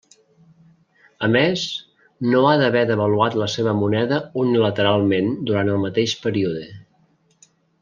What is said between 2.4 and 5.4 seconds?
ha d'haver devaluat la seva moneda unilateralment